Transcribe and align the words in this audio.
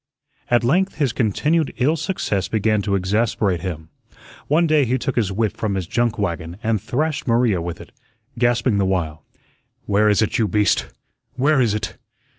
At 0.49 0.63
length 0.63 0.95
his 0.95 1.13
continued 1.13 1.75
ill 1.77 1.95
success 1.95 2.47
began 2.47 2.81
to 2.81 2.95
exasperate 2.95 3.61
him. 3.61 3.89
One 4.47 4.65
day 4.65 4.83
he 4.83 4.97
took 4.97 5.15
his 5.15 5.31
whip 5.31 5.55
from 5.55 5.75
his 5.75 5.85
junk 5.85 6.17
wagon 6.17 6.57
and 6.63 6.81
thrashed 6.81 7.27
Maria 7.27 7.61
with 7.61 7.79
it, 7.79 7.91
gasping 8.39 8.79
the 8.79 8.85
while, 8.85 9.23
"Where 9.85 10.09
is 10.09 10.23
it, 10.23 10.39
you 10.39 10.47
beast? 10.47 10.87
Where 11.35 11.61
is 11.61 11.75
it? 11.75 11.99